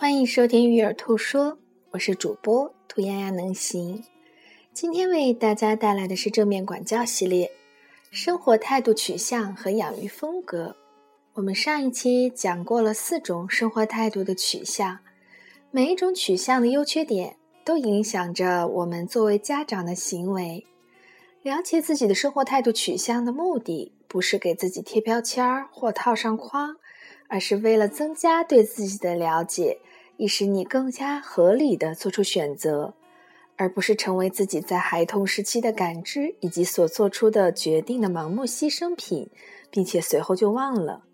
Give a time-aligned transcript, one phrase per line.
[0.00, 1.54] 欢迎收听《育儿兔说》，
[1.90, 4.04] 我是主播兔丫丫能行。
[4.72, 7.50] 今天为大家带来的是正面管教系列，
[8.12, 10.76] 生活态度取向和养育风格。
[11.34, 15.00] 我们上一期讲过了四种生活态度的取向，
[15.72, 17.34] 每一种取向的优缺点
[17.64, 20.64] 都影响着我们作为家长的行为。
[21.42, 26.76] 了解自己的生活态度取向的目的，不是给自己贴标签儿或套上框，
[27.28, 29.78] 而是为了增加对自己的了解。
[30.20, 32.94] 以使你更加合理的做出选择，
[33.54, 39.30] 而不是成为自己在孩童时期的感知以及所做出的决定的盲目牺牲品，
[39.70, 41.04] 并且随后就忘了。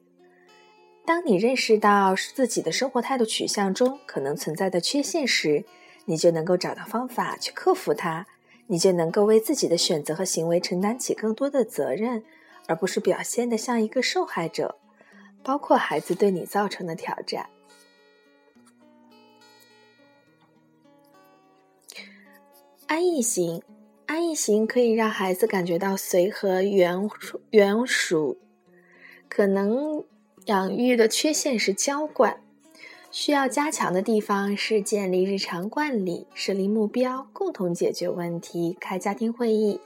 [1.04, 5.66] 当你认识到自己的生活态度取向中可能存在的缺陷时，
[6.06, 8.26] 你就能够找到方法去克服它，
[8.68, 12.24] 你就能够为自己的选择和行为承担起更多的责任，
[12.66, 14.78] 而不是表现得像一个受害者，
[15.44, 17.48] 包括孩子对你造成的挑战。
[22.86, 23.62] 安逸型，
[24.06, 27.08] 安逸型可以让孩子感觉到随和、圆
[27.50, 28.36] 圆熟。
[29.28, 30.04] 可能
[30.46, 32.40] 养育的缺陷是娇惯，
[33.10, 39.80] 需要加强的地方是建立日常惯例、设立目标、共同解决问题、开家庭会议。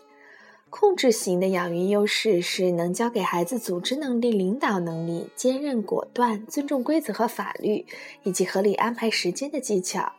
[0.70, 7.86] 控制型的养育优势是能教给孩子组织能力、领导能力、坚韧果断、尊重规则和法律，
[8.22, 10.12] 以及合理安排时间的技巧。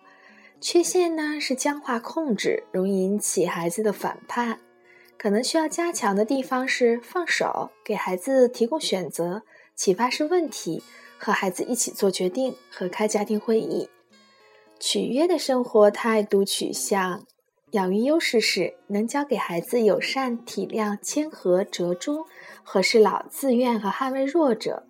[0.59, 4.59] 缺陷呢是僵化控制，容易引起孩子的反叛。
[5.17, 9.43] 可能需要加强的地方是放手，给孩子提供选择、
[9.75, 10.81] 启发式问题，
[11.17, 13.89] 和孩子一起做决定和开家庭会议。
[14.79, 17.25] 取悦的生活态度取向，
[17.71, 22.25] 养育优势是能教给孩子友善、体谅、谦和、折中、
[22.63, 24.83] 和事佬、自愿和捍卫弱者。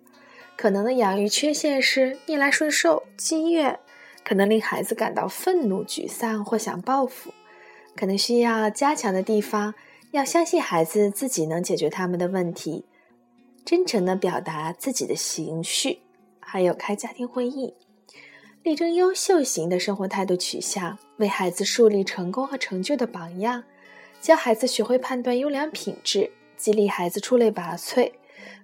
[0.56, 3.78] 可能的养育缺陷是逆来顺受、积怨。
[4.22, 7.32] 可能令孩子感到愤怒、沮丧或想报复，
[7.96, 9.74] 可能需要加强的地方，
[10.10, 12.84] 要相信孩子自己能解决他们的问题，
[13.64, 16.00] 真诚地表达自己的情绪，
[16.38, 17.74] 还有开家庭会议，
[18.62, 23.64] 力争优秀型的生活态度取向，为孩子树立成功和成就的榜样，
[24.20, 28.12] 教孩子学会判断优良品质，激励孩子出类拔萃。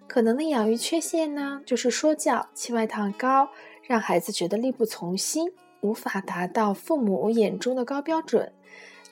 [0.07, 3.49] 可能的养育缺陷呢，就是说教、期望太高。
[3.83, 8.53] 让孩子觉得力不从心，无法达到父母眼中的高标准，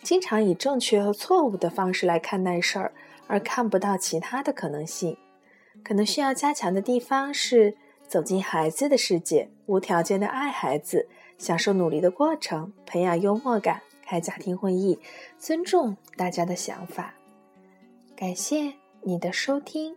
[0.03, 2.93] 经常以正确和错误的方式来看待事儿，
[3.29, 5.17] 而看不到其他的可能性。
[5.85, 14.99] 可能需要加强的地方是走进孩子的世界，无条件的爱孩子，享受努力的过程，培养幽默感，开家庭会议，
[15.39, 17.15] 尊重大家的想法。
[18.17, 19.97] 感谢你的收听。